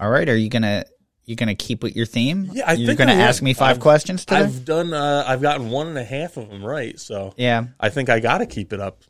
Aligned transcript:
All 0.00 0.10
right. 0.10 0.28
Are 0.28 0.36
you 0.36 0.48
gonna 0.48 0.84
you 1.26 1.36
gonna 1.36 1.54
keep 1.54 1.82
with 1.82 1.94
your 1.94 2.06
theme? 2.06 2.48
Yeah, 2.52 2.64
I 2.66 2.72
You're 2.72 2.86
think 2.88 2.98
gonna 2.98 3.12
I 3.12 3.16
ask 3.16 3.42
me 3.42 3.52
5 3.54 3.70
I've- 3.72 3.80
questions 3.80 4.24
today. 4.24 4.40
I've 4.40 4.64
done. 4.64 4.92
Uh, 4.94 5.22
I've 5.26 5.42
gotten 5.42 5.70
one 5.70 5.86
and 5.88 5.98
a 5.98 6.04
half 6.04 6.36
of 6.36 6.48
them 6.48 6.64
right, 6.64 6.98
so 6.98 7.34
yeah. 7.36 7.66
I 7.78 7.90
think 7.90 8.08
I 8.08 8.18
got 8.20 8.38
to 8.38 8.46
keep 8.46 8.72
it 8.72 8.80
up. 8.80 9.04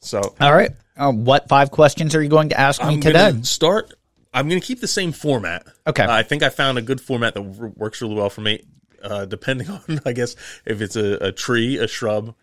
So 0.00 0.20
All 0.40 0.52
right. 0.52 0.72
Uh, 0.96 1.12
what 1.12 1.48
five 1.48 1.70
questions 1.70 2.14
are 2.16 2.22
you 2.22 2.28
going 2.28 2.48
to 2.50 2.58
ask 2.60 2.82
me 2.82 2.94
I'm 2.94 3.00
today? 3.00 3.30
gonna 3.30 3.44
start. 3.44 3.94
I'm 4.34 4.48
going 4.48 4.60
to 4.60 4.66
keep 4.66 4.80
the 4.80 4.88
same 4.88 5.12
format. 5.12 5.66
Okay. 5.86 6.02
Uh, 6.04 6.10
I 6.12 6.22
think 6.22 6.42
I 6.42 6.48
found 6.48 6.76
a 6.78 6.82
good 6.82 7.00
format 7.00 7.34
that 7.34 7.42
works 7.42 8.00
really 8.02 8.14
well 8.14 8.30
for 8.30 8.40
me. 8.40 8.62
Uh, 9.02 9.24
depending 9.26 9.68
on, 9.70 10.00
I 10.06 10.12
guess, 10.12 10.34
if 10.64 10.80
it's 10.80 10.96
a, 10.96 11.26
a 11.28 11.32
tree, 11.32 11.76
a 11.78 11.86
shrub, 11.86 12.34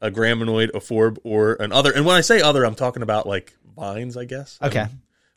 a 0.00 0.10
graminoid, 0.10 0.70
a 0.74 0.80
forb, 0.80 1.18
or 1.22 1.54
an 1.54 1.70
other. 1.72 1.92
And 1.92 2.04
when 2.06 2.16
I 2.16 2.20
say 2.22 2.40
other, 2.40 2.64
I'm 2.64 2.74
talking 2.74 3.02
about 3.02 3.26
like 3.26 3.54
vines, 3.76 4.16
I 4.16 4.24
guess. 4.24 4.58
Okay. 4.62 4.86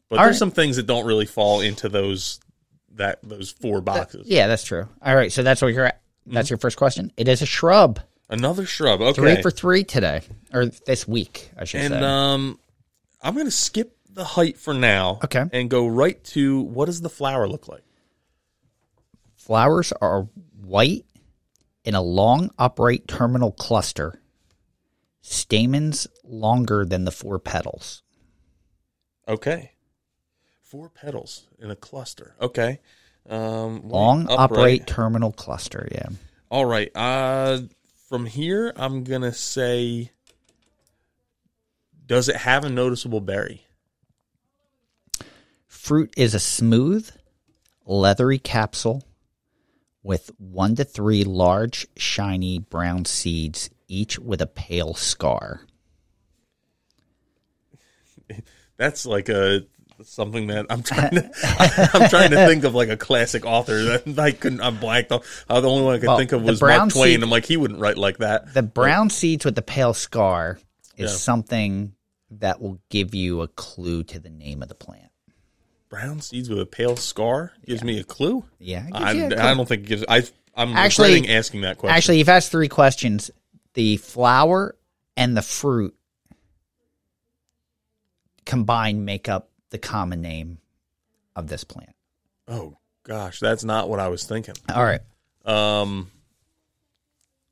But 0.09 0.19
All 0.19 0.25
there's 0.25 0.35
right. 0.35 0.39
some 0.39 0.51
things 0.51 0.77
that 0.77 0.87
don't 0.87 1.05
really 1.05 1.25
fall 1.25 1.61
into 1.61 1.89
those 1.89 2.39
that 2.95 3.19
those 3.23 3.51
four 3.51 3.81
boxes. 3.81 4.27
Yeah, 4.27 4.47
that's 4.47 4.63
true. 4.63 4.87
All 5.01 5.15
right. 5.15 5.31
So 5.31 5.43
that's 5.43 5.61
what 5.61 5.73
you're 5.73 5.85
at. 5.85 6.01
That's 6.25 6.49
your 6.49 6.57
first 6.57 6.77
question. 6.77 7.11
It 7.15 7.27
is 7.27 7.41
a 7.41 7.45
shrub. 7.45 7.99
Another 8.29 8.65
shrub. 8.65 9.01
Okay. 9.01 9.21
Three 9.21 9.41
for 9.41 9.51
three 9.51 9.83
today, 9.83 10.21
or 10.53 10.65
this 10.65 11.07
week, 11.07 11.49
I 11.57 11.63
should 11.63 11.81
and 11.81 11.93
say. 11.93 12.01
um, 12.01 12.59
I'm 13.21 13.33
going 13.33 13.45
to 13.45 13.51
skip 13.51 13.95
the 14.09 14.25
height 14.25 14.57
for 14.57 14.73
now. 14.73 15.19
Okay. 15.23 15.45
And 15.53 15.69
go 15.69 15.87
right 15.87 16.21
to 16.25 16.61
what 16.61 16.85
does 16.87 16.99
the 17.01 17.09
flower 17.09 17.47
look 17.47 17.67
like? 17.67 17.83
Flowers 19.35 19.93
are 20.01 20.27
white 20.61 21.05
in 21.85 21.95
a 21.95 22.01
long 22.01 22.49
upright 22.57 23.07
terminal 23.07 23.51
cluster. 23.53 24.21
Stamens 25.21 26.07
longer 26.23 26.85
than 26.85 27.05
the 27.05 27.11
four 27.11 27.39
petals. 27.39 28.03
Okay. 29.27 29.71
Four 30.69 30.89
petals 30.89 31.47
in 31.59 31.71
a 31.71 31.75
cluster. 31.75 32.35
Okay. 32.41 32.79
Um, 33.29 33.87
Long 33.87 34.27
upright. 34.29 34.85
terminal 34.85 35.31
cluster. 35.31 35.87
Yeah. 35.91 36.09
All 36.49 36.65
right. 36.65 36.91
Uh, 36.93 37.61
from 38.09 38.25
here, 38.25 38.73
I'm 38.75 39.03
gonna 39.05 39.33
say, 39.33 40.11
does 42.05 42.27
it 42.27 42.35
have 42.35 42.65
a 42.65 42.69
noticeable 42.69 43.21
berry? 43.21 43.65
Fruit 45.67 46.13
is 46.17 46.33
a 46.33 46.39
smooth, 46.39 47.09
leathery 47.85 48.39
capsule 48.39 49.03
with 50.03 50.31
one 50.37 50.75
to 50.75 50.83
three 50.83 51.23
large, 51.23 51.87
shiny 51.95 52.59
brown 52.59 53.05
seeds, 53.05 53.69
each 53.87 54.19
with 54.19 54.41
a 54.41 54.47
pale 54.47 54.93
scar. 54.93 55.61
That's 58.77 59.05
like 59.05 59.29
a 59.29 59.61
something 60.03 60.47
that 60.47 60.65
I'm 60.69 60.83
trying 60.83 61.11
to. 61.11 61.31
I'm 61.93 62.09
trying 62.09 62.31
to 62.31 62.45
think 62.47 62.63
of 62.63 62.75
like 62.75 62.89
a 62.89 62.97
classic 62.97 63.45
author 63.45 63.97
that 63.97 64.19
I 64.19 64.31
couldn't. 64.31 64.61
I'm 64.61 64.77
blanked. 64.79 65.11
Uh, 65.11 65.19
the 65.47 65.67
only 65.69 65.83
one 65.85 65.95
I 65.95 65.99
could 65.99 66.07
Well, 66.07 66.17
think 66.17 66.31
of 66.31 66.43
was 66.43 66.61
Mark 66.61 66.91
Twain. 66.91 67.23
I'm 67.23 67.29
like 67.29 67.45
he 67.45 67.57
wouldn't 67.57 67.79
write 67.79 67.97
like 67.97 68.17
that. 68.19 68.53
The 68.53 68.63
brown 68.63 69.09
seeds 69.09 69.45
with 69.45 69.55
the 69.55 69.61
pale 69.61 69.93
scar 69.93 70.59
is 70.95 71.11
Yeah. 71.11 71.17
something 71.17 71.93
that 72.31 72.61
will 72.61 72.79
give 72.89 73.15
you 73.15 73.41
a 73.41 73.47
clue 73.47 74.03
to 74.03 74.19
the 74.19 74.29
name 74.29 74.61
of 74.61 74.67
the 74.69 74.75
plant. 74.75 75.11
Brown 75.89 76.19
seeds 76.19 76.49
with 76.49 76.59
a 76.59 76.65
pale 76.65 76.97
scar 76.97 77.53
gives 77.65 77.83
me 77.83 77.99
a 77.99 78.03
clue. 78.03 78.43
Yeah, 78.59 78.85
I, 78.91 79.13
clue. 79.13 79.25
I 79.37 79.53
don't 79.53 79.67
think 79.67 79.83
it 79.83 79.87
gives. 79.87 80.05
I, 80.09 80.23
I'm 80.55 80.73
Actually- 80.75 81.29
asking 81.29 81.61
that 81.61 81.77
question. 81.77 81.95
Actually, 81.95 82.17
you've 82.19 82.29
asked 82.29 82.51
three 82.51 82.67
questions. 82.67 83.31
The 83.73 83.97
flower 83.97 84.75
and 85.15 85.37
the 85.37 85.41
fruit 85.41 85.95
combined 88.45 89.05
make 89.05 89.29
up 89.29 89.49
the 89.69 89.77
common 89.77 90.21
name 90.21 90.59
of 91.35 91.47
this 91.47 91.63
plant. 91.63 91.93
oh 92.47 92.77
gosh, 93.03 93.39
that's 93.39 93.63
not 93.63 93.89
what 93.89 93.99
I 93.99 94.07
was 94.09 94.23
thinking. 94.25 94.55
All 94.73 94.83
right. 94.83 95.01
Um. 95.45 96.11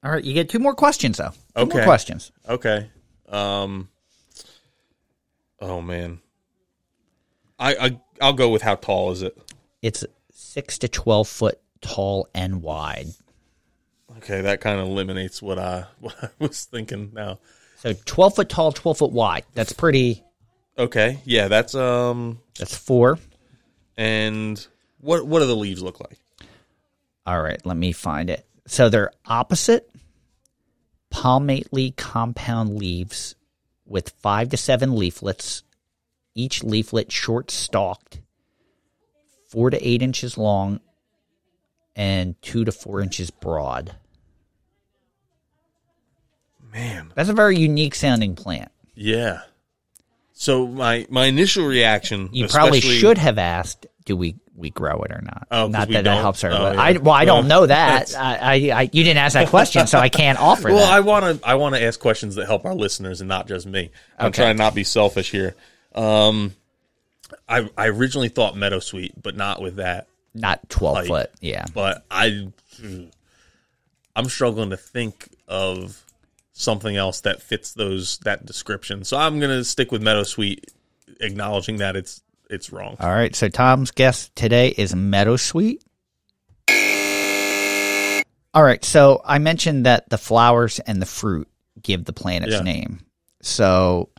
All 0.04 0.12
right. 0.12 0.24
You 0.24 0.34
get 0.34 0.50
two 0.50 0.60
more 0.60 0.76
questions, 0.76 1.18
though. 1.18 1.32
Two 1.58 1.66
more 1.68 1.84
questions. 1.84 2.32
Okay. 2.48 2.90
Um. 3.30 3.90
Oh 5.60 5.82
man. 5.82 6.20
I, 7.58 7.76
I 7.76 8.00
I'll 8.22 8.34
go 8.34 8.50
with 8.50 8.62
how 8.62 8.76
tall 8.76 9.12
is 9.12 9.22
it? 9.22 9.38
It's 9.82 10.04
six 10.32 10.78
to 10.80 10.88
12 10.88 11.28
foot 11.28 11.60
tall 11.82 12.28
and 12.34 12.62
wide. 12.62 13.08
Okay, 14.18 14.42
that 14.42 14.62
kind 14.62 14.80
of 14.80 14.88
eliminates 14.88 15.42
what 15.42 15.58
I 15.60 15.86
what 16.00 16.16
I 16.22 16.30
was 16.40 16.66
thinking 16.66 17.12
now. 17.14 17.40
So 17.78 17.94
12 17.94 18.36
foot 18.36 18.50
tall, 18.50 18.72
12 18.72 18.98
foot 18.98 19.12
wide. 19.12 19.44
That's 19.54 19.74
pretty, 19.74 20.24
Okay, 20.78 21.20
yeah, 21.26 21.48
that's 21.48 21.74
um. 21.76 22.40
that's 22.60 22.76
four. 22.76 23.18
And 23.98 24.66
what 25.00 25.26
what 25.26 25.40
do 25.40 25.46
the 25.46 25.56
leaves 25.56 25.82
look 25.82 26.00
like? 26.00 26.18
All 27.26 27.42
right. 27.42 27.64
Let 27.66 27.78
me 27.78 27.92
find 27.92 28.30
it. 28.30 28.46
So 28.68 28.90
they're 28.90 29.12
opposite 29.26 29.90
palmately 31.10 31.92
compound 31.92 32.78
leaves 32.78 33.36
with 33.86 34.10
five 34.22 34.50
to 34.50 34.58
seven 34.58 34.96
leaflets, 34.96 35.64
each 36.34 36.62
leaflet 36.62 37.10
short 37.12 37.50
stalked, 37.50 38.20
four 39.48 39.70
to 39.70 39.88
eight 39.88 40.02
inches 40.02 40.38
long, 40.38 40.82
and 41.96 42.40
two 42.42 42.66
to 42.66 42.72
four 42.72 43.00
inches 43.00 43.32
broad. 43.32 43.96
Man, 46.74 47.12
That's 47.16 47.30
a 47.30 47.34
very 47.34 47.58
unique 47.58 47.96
sounding 47.96 48.36
plant. 48.36 48.72
yeah. 48.94 49.42
So 50.38 50.68
my 50.68 51.08
my 51.10 51.26
initial 51.26 51.66
reaction, 51.66 52.30
You 52.34 52.48
probably 52.48 52.82
should 52.82 53.18
have 53.18 53.38
asked, 53.38 53.88
"Do 54.06 54.18
we 54.18 54.36
we 54.56 54.70
grow 54.70 55.02
it 55.04 55.12
or 55.12 55.22
not?" 55.22 55.48
Oh, 55.50 55.68
not 55.70 55.88
that 55.90 56.04
that 56.04 56.18
helps 56.18 56.42
her. 56.42 56.52
Oh, 56.52 56.58
but 56.58 56.76
yeah. 56.76 56.82
I 56.82 56.92
well, 56.98 57.14
I 57.16 57.24
don't 57.26 57.48
know 57.48 57.66
that. 57.66 58.14
I, 58.18 58.36
I, 58.36 58.54
I 58.54 58.82
you 58.92 59.04
didn't 59.06 59.18
ask 59.18 59.34
that 59.36 59.48
question, 59.48 59.88
so 59.88 59.98
I 59.98 60.10
can't 60.10 60.38
offer 60.40 60.68
Well, 60.68 60.78
that. 60.80 60.92
I 60.94 61.00
want 61.00 61.42
to 61.42 61.48
I 61.48 61.56
want 61.56 61.76
to 61.76 61.82
ask 61.82 61.98
questions 62.00 62.36
that 62.36 62.48
help 62.48 62.66
our 62.66 62.76
listeners 62.76 63.22
and 63.22 63.30
not 63.30 63.48
just 63.48 63.66
me. 63.66 63.92
I'm 64.20 64.28
Okay. 64.28 64.44
trying 64.44 64.58
not 64.58 64.76
be 64.76 64.84
selfish 64.84 65.32
here. 65.32 65.56
Um, 65.96 66.54
I 67.48 67.70
I 67.78 67.88
originally 67.88 68.30
thought 68.30 68.58
meadow 68.58 68.80
sweet, 68.80 69.14
but 69.22 69.38
not 69.38 69.62
with 69.62 69.78
that. 69.78 70.08
not 70.34 70.70
twelve 70.70 70.98
Height. 70.98 71.08
foot. 71.08 71.32
Yeah. 71.40 71.66
But 71.74 72.04
I 72.12 72.50
I'm 74.18 74.26
struggling 74.30 74.70
to 74.72 74.78
think 74.78 75.30
of 75.48 76.02
something 76.58 76.96
else 76.96 77.20
that 77.22 77.42
fits 77.42 77.74
those 77.74 78.18
that 78.20 78.46
description. 78.46 79.04
So 79.04 79.18
I'm 79.18 79.40
gonna 79.40 79.64
stick 79.64 79.92
with 79.92 80.02
meadow 80.02 80.24
sweet, 80.24 80.72
acknowledging 81.20 81.78
that 81.78 81.96
it's 81.96 82.22
it's 82.50 82.72
wrong. 82.72 82.96
All 83.00 83.10
right. 83.12 83.36
So 83.36 83.50
Tom's 83.50 83.92
guess 83.92 84.30
today 84.36 84.70
is 84.70 84.94
meadowsweet. 84.94 85.80
All 88.54 88.64
right. 88.64 88.84
So 88.86 89.22
I 89.26 89.38
mentioned 89.40 89.86
that 89.86 90.10
the 90.10 90.18
flowers 90.18 90.80
and 90.80 91.02
the 91.02 91.06
fruit 91.06 91.48
give 91.82 92.06
the 92.06 92.14
plant 92.14 92.46
its 92.46 92.54
Yeah. 92.54 92.62
name. 92.62 93.02
So 93.42 94.10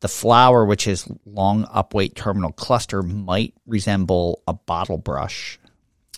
the 0.00 0.08
flower, 0.08 0.64
which 0.66 0.86
is 0.86 1.08
long 1.24 1.64
upweight 1.64 2.14
terminal 2.14 2.52
cluster, 2.52 3.02
might 3.02 3.54
resemble 3.66 4.42
a 4.46 4.52
bottle 4.52 4.98
brush, 4.98 5.58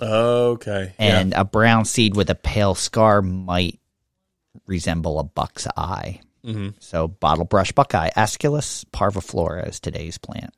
Okay. 0.03 0.93
and 0.99 1.33
a 1.35 1.45
brown 1.45 1.85
seed 1.85 2.17
with 2.17 2.29
a 2.31 2.35
pale 2.35 2.75
scar 2.75 3.23
might 3.23 3.79
resemble 4.67 5.19
a 5.19 5.25
buck's 5.25 5.67
eye. 5.77 6.21
Mhm. 6.45 6.75
So 6.79 7.09
bottle 7.09 7.45
brush 7.45 7.73
buckeye, 7.73 8.11
Aesculus 8.17 8.85
parviflora 8.93 9.69
is 9.69 9.81
today's 9.81 10.19
plant. 10.19 10.55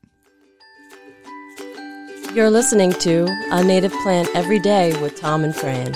You're 2.35 2.51
listening 2.51 2.93
to 3.01 3.27
A 3.51 3.65
Native 3.65 3.93
Plant 4.03 4.29
Every 4.35 4.61
Day 4.61 4.99
with 5.03 5.17
Tom 5.19 5.43
and 5.43 5.55
Fran. 5.55 5.95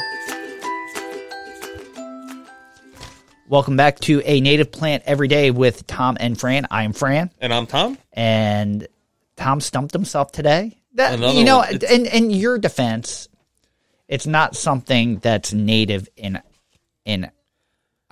Welcome 3.49 3.77
back 3.77 4.01
to 4.01 4.21
a 4.25 4.41
native 4.41 4.73
plant 4.73 5.05
every 5.07 5.29
day 5.29 5.51
with 5.51 5.87
Tom 5.87 6.17
and 6.19 6.39
Fran. 6.39 6.67
I'm 6.71 6.93
Fran, 6.93 7.31
And 7.41 7.53
I'm 7.53 7.67
Tom. 7.67 7.99
and 8.13 8.89
Tom 9.37 9.61
stumped 9.61 9.93
himself 9.93 10.33
today. 10.33 10.79
That, 10.95 11.15
Another 11.15 11.39
you 11.39 11.45
know, 11.45 11.59
one. 11.59 11.79
In 11.91 12.07
in 12.07 12.31
your 12.31 12.59
defense, 12.59 13.29
it's 14.09 14.27
not 14.27 14.57
something 14.57 15.19
that's 15.19 15.53
native 15.53 16.09
in 16.17 16.41
in 17.05 17.31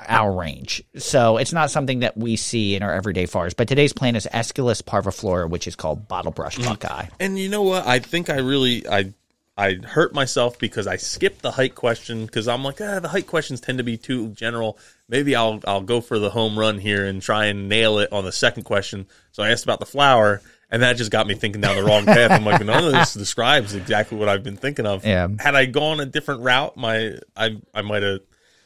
our 0.08 0.32
range. 0.32 0.82
So 0.96 1.36
it's 1.38 1.52
not 1.52 1.70
something 1.70 2.00
that 2.00 2.16
we 2.16 2.36
see 2.36 2.74
in 2.76 2.82
our 2.82 2.92
everyday 2.92 3.26
forest. 3.26 3.56
But 3.56 3.68
today's 3.68 3.92
plant 3.92 4.16
is 4.16 4.26
Aesculus 4.32 4.82
parviflora, 4.82 5.48
which 5.48 5.66
is 5.66 5.76
called 5.76 6.08
bottlebrush 6.08 6.58
Mm. 6.58 6.64
buckeye. 6.64 7.06
And 7.20 7.38
you 7.38 7.48
know 7.48 7.62
what? 7.62 7.86
I 7.86 7.98
think 7.98 8.30
I 8.30 8.38
really 8.38 8.86
I 8.88 9.12
I 9.56 9.74
hurt 9.74 10.14
myself 10.14 10.58
because 10.58 10.86
I 10.86 10.96
skipped 10.96 11.42
the 11.42 11.50
height 11.50 11.74
question 11.74 12.24
because 12.24 12.48
I'm 12.48 12.64
like, 12.64 12.80
ah, 12.80 13.00
the 13.00 13.08
height 13.08 13.26
questions 13.26 13.60
tend 13.60 13.78
to 13.78 13.84
be 13.84 13.96
too 13.98 14.28
general. 14.28 14.78
Maybe 15.08 15.36
I'll 15.36 15.60
I'll 15.66 15.82
go 15.82 16.00
for 16.00 16.18
the 16.18 16.30
home 16.30 16.58
run 16.58 16.78
here 16.78 17.04
and 17.04 17.20
try 17.20 17.46
and 17.46 17.68
nail 17.68 17.98
it 17.98 18.12
on 18.12 18.24
the 18.24 18.32
second 18.32 18.62
question. 18.62 19.06
So 19.32 19.42
I 19.42 19.50
asked 19.50 19.64
about 19.64 19.78
the 19.78 19.84
flower, 19.86 20.40
and 20.70 20.82
that 20.82 20.96
just 20.96 21.10
got 21.10 21.26
me 21.26 21.34
thinking 21.34 21.60
down 21.60 21.76
the 21.76 21.82
wrong 21.84 22.06
path. 22.06 22.30
I'm 22.30 22.46
like, 22.46 22.64
none 22.64 22.82
of 22.84 22.92
this 22.92 23.12
describes 23.12 23.74
exactly 23.74 24.16
what 24.16 24.30
I've 24.30 24.42
been 24.42 24.56
thinking 24.56 24.86
of. 24.86 25.04
Yeah. 25.04 25.28
Had 25.38 25.54
I 25.54 25.66
gone 25.66 26.00
a 26.00 26.06
different 26.06 26.40
route, 26.40 26.78
my 26.78 27.18
I 27.36 27.58
I 27.74 27.82
might 27.82 28.02
have 28.02 28.20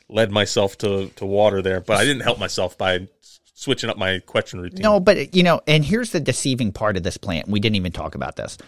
led 0.09 0.31
myself 0.31 0.79
to 0.79 1.09
to 1.17 1.27
water 1.27 1.63
there, 1.63 1.81
but 1.81 1.97
I 1.97 2.05
didn't 2.05 2.23
help 2.23 2.39
myself 2.39 2.79
by 2.79 3.09
switching 3.55 3.89
up 3.91 3.97
my 3.97 4.21
question 4.21 4.61
routine. 4.61 4.83
No, 4.83 5.01
but 5.01 5.35
you 5.35 5.43
know, 5.43 5.61
and 5.67 5.85
here's 5.85 6.13
the 6.13 6.21
deceiving 6.21 6.73
part 6.73 6.97
of 6.97 7.03
this 7.03 7.17
plant. 7.17 7.49
We 7.49 7.59
didn't 7.61 7.77
even 7.77 7.93
talk 7.93 8.15
about 8.15 8.37
this. 8.37 8.59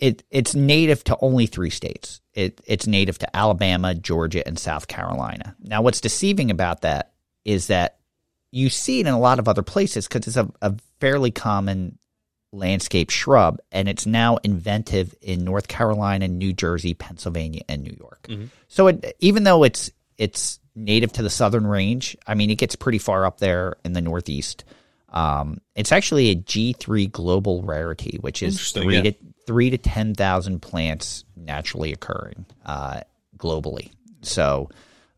it 0.00 0.24
it's 0.30 0.54
native 0.54 1.04
to 1.04 1.16
only 1.20 1.46
three 1.46 1.70
states. 1.70 2.20
It 2.32 2.60
it's 2.66 2.86
native 2.86 3.18
to 3.18 3.36
Alabama, 3.36 3.94
Georgia, 3.94 4.46
and 4.46 4.58
South 4.58 4.88
Carolina. 4.88 5.54
Now, 5.62 5.82
what's 5.82 6.00
deceiving 6.00 6.50
about 6.50 6.80
that 6.82 7.12
is 7.44 7.68
that 7.68 7.98
you 8.50 8.70
see 8.70 9.00
it 9.00 9.06
in 9.06 9.12
a 9.12 9.18
lot 9.20 9.38
of 9.38 9.48
other 9.48 9.62
places 9.62 10.08
because 10.08 10.26
it's 10.26 10.36
a, 10.36 10.50
a 10.62 10.74
fairly 11.00 11.30
common 11.30 11.98
landscape 12.52 13.10
shrub, 13.10 13.60
and 13.70 13.88
it's 13.88 14.06
now 14.06 14.38
inventive 14.38 15.14
in 15.20 15.44
North 15.44 15.68
Carolina, 15.68 16.26
New 16.26 16.52
Jersey, 16.52 16.94
Pennsylvania, 16.94 17.62
and 17.68 17.82
New 17.82 17.96
York. 17.98 18.26
Mm-hmm. 18.28 18.46
So 18.68 18.88
it, 18.88 19.16
even 19.20 19.44
though 19.44 19.64
it's 19.64 19.90
it's 20.18 20.59
native 20.74 21.12
to 21.12 21.22
the 21.22 21.30
southern 21.30 21.66
range, 21.66 22.16
I 22.26 22.34
mean, 22.34 22.50
it 22.50 22.56
gets 22.56 22.76
pretty 22.76 22.98
far 22.98 23.26
up 23.26 23.38
there 23.38 23.76
in 23.84 23.92
the 23.92 24.00
Northeast. 24.00 24.64
Um, 25.10 25.60
it's 25.74 25.92
actually 25.92 26.30
a 26.30 26.34
G 26.34 26.72
three 26.72 27.06
global 27.06 27.62
rarity, 27.62 28.18
which 28.20 28.42
is 28.42 28.70
three 28.70 28.96
yeah. 28.96 29.02
to 29.02 29.14
three 29.46 29.70
to 29.70 29.78
ten 29.78 30.14
thousand 30.14 30.60
plants 30.60 31.24
naturally 31.36 31.92
occurring 31.92 32.46
uh, 32.64 33.00
globally. 33.36 33.90
So, 34.22 34.70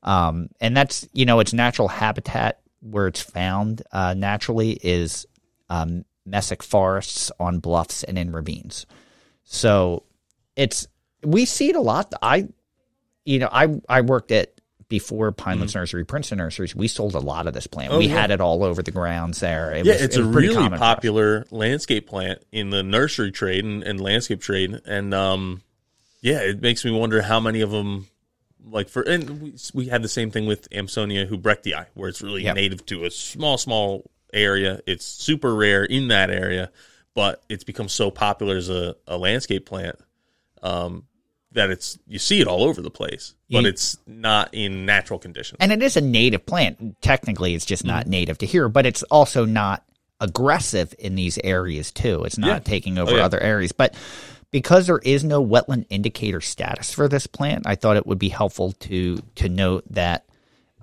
um, 0.03 0.49
and 0.61 0.77
that's 0.77 1.07
you 1.13 1.27
know 1.27 1.41
its 1.41 1.53
natural 1.53 1.89
habitat 1.89 2.61
where 2.81 3.07
it's 3.07 3.21
found 3.21 3.83
uh, 3.93 4.15
naturally 4.15 4.73
is 4.83 5.27
um, 5.69 6.05
mesic 6.29 6.63
forests 6.63 7.31
on 7.39 7.59
bluffs 7.59 8.03
and 8.03 8.19
in 8.19 8.33
ravines. 8.33 8.87
So 9.45 10.05
it's 10.57 10.87
we 11.23 11.45
see 11.45 11.69
it 11.69 11.77
a 11.77 11.81
lot. 11.81 12.13
I 12.23 12.49
you 13.25 13.41
know 13.41 13.49
I 13.53 13.81
I 13.89 14.01
worked 14.01 14.33
at 14.33 14.53
before 14.93 15.33
Pinelands 15.33 15.75
Nursery, 15.75 16.05
Princeton 16.05 16.37
Nurseries. 16.37 16.77
We 16.77 16.87
sold 16.87 17.15
a 17.15 17.19
lot 17.19 17.47
of 17.47 17.55
this 17.55 17.67
plant. 17.67 17.95
Oh, 17.95 17.99
we 17.99 18.09
yeah. 18.09 18.21
had 18.21 18.31
it 18.31 18.43
all 18.43 18.63
over 18.63 18.83
the 18.83 18.91
grounds 18.91 19.41
there. 19.41 19.73
It 19.73 19.87
Yeah, 19.87 19.95
was, 19.95 20.03
it's 20.03 20.17
it 20.19 20.21
a 20.21 20.25
really 20.25 20.55
common 20.55 20.73
for 20.73 20.75
us. 20.75 20.81
popular 20.81 21.47
landscape 21.51 22.07
plant 22.07 22.45
in 22.53 22.69
the 22.69 22.83
nursery 22.83 23.33
trade 23.33 23.65
and, 23.65 23.83
and 23.83 23.99
landscape 24.03 24.43
trade, 24.43 24.79
and 24.85 25.15
um, 25.15 25.63
yeah, 26.21 26.41
it 26.41 26.61
makes 26.61 26.85
me 26.85 26.91
wonder 26.91 27.23
how 27.23 27.41
many 27.41 27.63
of 27.63 27.71
them, 27.71 28.07
like 28.63 28.91
for, 28.91 29.01
and 29.01 29.41
we, 29.41 29.55
we 29.73 29.87
had 29.87 30.03
the 30.03 30.09
same 30.09 30.31
thing 30.31 30.45
with 30.45 30.69
Amsonia 30.69 31.27
hubrechtii, 31.27 31.87
where 31.95 32.11
it's 32.11 32.21
really 32.21 32.43
Yep. 32.45 32.55
native 32.55 32.85
to 32.87 33.05
a 33.07 33.11
small, 33.11 33.57
small 33.57 34.11
area. 34.35 34.81
It's 34.87 35.07
super 35.07 35.55
rare 35.55 35.85
in 35.85 36.09
that 36.09 36.29
area, 36.29 36.71
but 37.15 37.43
it's 37.49 37.65
become 37.65 37.89
so 37.89 38.11
popular 38.11 38.57
as 38.59 38.69
a, 38.69 38.95
a 39.09 39.17
landscape 39.17 39.65
plant 39.65 39.97
um, 40.63 41.07
that 41.53 41.71
it's 41.71 41.99
you 42.07 42.19
see 42.19 42.41
it 42.41 42.47
all 42.47 42.65
over 42.65 42.81
the 42.83 42.91
place, 42.91 43.35
but 43.51 43.65
it's 43.67 43.97
not 44.07 44.53
in 44.53 44.87
natural 44.87 45.19
conditions. 45.19 45.59
And 45.61 45.71
it 45.73 45.83
is 45.83 45.97
a 45.97 46.01
native 46.01 46.47
plant. 46.47 47.01
Technically, 47.03 47.55
it's 47.55 47.65
just 47.67 47.83
Mm-hmm. 47.85 47.97
not 47.97 48.07
native 48.07 48.39
to 48.39 48.47
here, 48.47 48.69
but 48.69 48.87
it's 48.87 49.03
also 49.05 49.45
not 49.45 49.85
aggressive 50.21 50.95
in 50.99 51.15
these 51.15 51.39
areas 51.43 51.91
too. 51.91 52.25
It's 52.25 52.39
not 52.39 52.47
Yeah. 52.47 52.59
taking 52.61 52.99
over 52.99 53.13
Oh, 53.13 53.17
yeah. 53.17 53.25
other 53.25 53.41
areas. 53.41 53.73
But 53.73 53.95
because 54.51 54.87
there 54.87 54.99
is 54.99 55.25
no 55.25 55.45
wetland 55.45 55.87
indicator 55.91 56.41
status 56.41 56.93
for 56.93 57.09
this 57.09 57.27
plant, 57.27 57.67
I 57.67 57.75
thought 57.75 57.97
it 57.97 58.07
would 58.07 58.19
be 58.19 58.29
helpful 58.29 58.73
to 58.73 59.19
to 59.37 59.49
note 59.49 59.85
that 59.91 60.25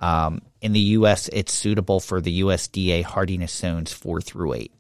um, 0.02 0.42
in 0.62 0.74
the 0.74 0.80
U.S. 0.98 1.30
it's 1.34 1.54
suitable 1.54 2.00
for 2.00 2.22
the 2.22 2.42
USDA 2.42 3.04
hardiness 3.04 3.54
zones 3.54 3.92
four 3.94 4.22
through 4.22 4.54
eight. 4.54 4.72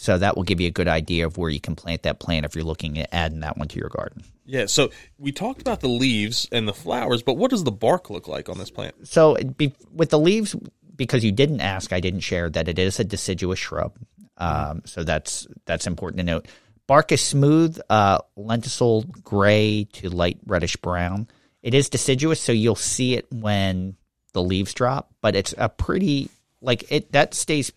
So 0.00 0.16
that 0.16 0.36
will 0.36 0.44
give 0.44 0.60
you 0.60 0.68
a 0.68 0.70
good 0.70 0.86
idea 0.86 1.26
of 1.26 1.38
where 1.38 1.50
you 1.50 1.58
can 1.58 1.74
plant 1.74 2.04
that 2.04 2.20
plant 2.20 2.46
if 2.46 2.54
you're 2.54 2.62
looking 2.62 3.00
at 3.00 3.08
adding 3.10 3.40
that 3.40 3.58
one 3.58 3.66
to 3.66 3.80
your 3.80 3.88
garden. 3.88 4.22
Yeah, 4.46 4.66
so 4.66 4.90
we 5.18 5.32
talked 5.32 5.60
about 5.60 5.80
the 5.80 5.88
leaves 5.88 6.46
and 6.52 6.68
the 6.68 6.72
flowers, 6.72 7.24
but 7.24 7.34
what 7.34 7.50
does 7.50 7.64
the 7.64 7.72
bark 7.72 8.08
look 8.08 8.28
like 8.28 8.48
on 8.48 8.58
this 8.58 8.70
plant? 8.70 9.08
So 9.08 9.34
be, 9.34 9.74
with 9.92 10.10
the 10.10 10.18
leaves, 10.18 10.54
because 10.94 11.24
you 11.24 11.32
didn't 11.32 11.62
ask, 11.62 11.92
I 11.92 11.98
didn't 11.98 12.20
share 12.20 12.48
that 12.48 12.68
it 12.68 12.78
is 12.78 13.00
a 13.00 13.04
deciduous 13.04 13.58
shrub. 13.58 13.98
Um, 14.36 14.82
so 14.84 15.02
that's 15.02 15.48
that's 15.66 15.88
important 15.88 16.18
to 16.18 16.24
note. 16.24 16.46
Bark 16.86 17.10
is 17.10 17.20
smooth, 17.20 17.80
uh, 17.90 18.18
lenticel 18.38 19.10
gray 19.24 19.88
to 19.94 20.10
light 20.10 20.38
reddish 20.46 20.76
brown. 20.76 21.26
It 21.60 21.74
is 21.74 21.88
deciduous, 21.88 22.40
so 22.40 22.52
you'll 22.52 22.76
see 22.76 23.14
it 23.14 23.26
when 23.32 23.96
the 24.32 24.44
leaves 24.44 24.74
drop, 24.74 25.12
but 25.20 25.34
it's 25.34 25.54
a 25.58 25.68
pretty 25.68 26.30
like 26.60 26.90
it 26.92 27.10
that 27.12 27.34
stays 27.34 27.72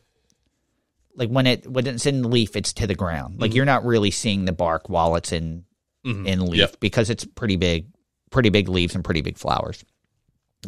like 1.16 1.30
when 1.30 1.48
it 1.48 1.68
when 1.68 1.88
it's 1.88 2.06
in 2.06 2.22
the 2.24 2.28
leaf, 2.28 2.56
it's 2.56 2.74
to 2.74 2.88
the 2.88 2.96
ground. 2.96 3.40
Like 3.42 3.54
you're 3.54 3.66
not 3.66 3.86
really 3.86 4.12
seeing 4.12 4.46
the 4.46 4.52
bark 4.54 4.90
while 4.90 5.16
it's 5.16 5.32
in 5.32 5.66
in 6.04 6.46
leaf 6.48 6.60
Yep. 6.60 6.80
because 6.80 7.10
it's 7.10 7.26
pretty 7.26 7.58
big, 7.58 7.86
pretty 8.32 8.50
big 8.50 8.68
leaves 8.70 8.96
and 8.96 9.04
pretty 9.04 9.22
big 9.22 9.38
flowers. 9.38 9.84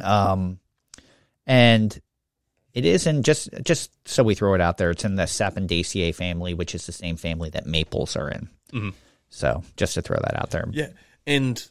Um, 0.02 0.60
and 1.48 2.00
it 2.74 2.86
is 2.86 3.08
in 3.08 3.24
just 3.24 3.50
just 3.64 3.92
so 4.08 4.24
we 4.24 4.36
throw 4.36 4.54
it 4.54 4.62
out 4.62 4.78
there, 4.78 4.92
it's 4.92 5.06
in 5.06 5.16
the 5.16 5.24
Sapindaceae 5.24 6.14
family, 6.16 6.54
which 6.54 6.74
is 6.76 6.86
the 6.86 6.92
same 6.92 7.16
family 7.18 7.50
that 7.52 7.66
maples 7.66 8.16
are 8.16 8.30
in. 8.30 8.94
So 9.30 9.64
just 9.78 9.96
to 9.96 10.02
throw 10.02 10.18
that 10.18 10.40
out 10.40 10.52
there. 10.52 10.68
Yeah, 10.72 10.90
and 11.26 11.64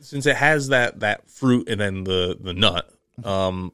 since 0.00 0.26
it 0.26 0.36
has 0.36 0.68
that 0.68 1.00
that 1.00 1.30
fruit 1.30 1.68
and 1.68 1.80
then 1.80 2.04
the 2.04 2.36
the 2.40 2.54
nut, 2.54 2.90
um, 3.24 3.72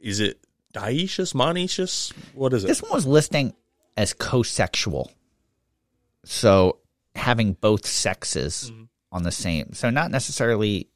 is 0.00 0.20
it 0.20 0.43
dioecious, 0.74 1.34
monoecious? 1.34 2.12
What 2.34 2.52
is 2.52 2.64
it? 2.64 2.66
This 2.66 2.82
one 2.82 2.92
was 2.92 3.06
listing 3.06 3.54
as 3.96 4.12
co-sexual, 4.12 5.10
so 6.24 6.78
having 7.14 7.52
both 7.54 7.86
sexes 7.86 8.70
Mm-hmm. 8.70 8.84
on 9.12 9.22
the 9.22 9.30
same. 9.30 9.72
So 9.72 9.88
not 9.90 10.10
necessarily 10.10 10.88